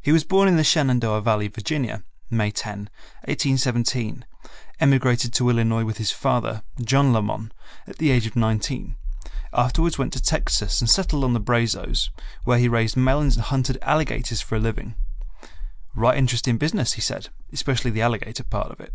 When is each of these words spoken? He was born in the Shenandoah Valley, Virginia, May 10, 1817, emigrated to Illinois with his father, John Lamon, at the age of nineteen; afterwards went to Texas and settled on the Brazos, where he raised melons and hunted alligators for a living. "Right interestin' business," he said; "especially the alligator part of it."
He 0.00 0.12
was 0.12 0.22
born 0.22 0.46
in 0.46 0.56
the 0.56 0.62
Shenandoah 0.62 1.20
Valley, 1.20 1.48
Virginia, 1.48 2.04
May 2.30 2.52
10, 2.52 2.88
1817, 3.24 4.24
emigrated 4.78 5.32
to 5.34 5.50
Illinois 5.50 5.82
with 5.84 5.96
his 5.98 6.12
father, 6.12 6.62
John 6.80 7.12
Lamon, 7.12 7.52
at 7.84 7.98
the 7.98 8.10
age 8.12 8.24
of 8.24 8.36
nineteen; 8.36 8.94
afterwards 9.52 9.98
went 9.98 10.12
to 10.12 10.22
Texas 10.22 10.80
and 10.80 10.88
settled 10.88 11.24
on 11.24 11.32
the 11.32 11.40
Brazos, 11.40 12.10
where 12.44 12.60
he 12.60 12.68
raised 12.68 12.96
melons 12.96 13.34
and 13.34 13.46
hunted 13.46 13.78
alligators 13.82 14.40
for 14.40 14.54
a 14.54 14.60
living. 14.60 14.94
"Right 15.92 16.16
interestin' 16.16 16.56
business," 16.58 16.92
he 16.92 17.00
said; 17.00 17.30
"especially 17.52 17.90
the 17.90 18.02
alligator 18.02 18.44
part 18.44 18.70
of 18.70 18.78
it." 18.78 18.94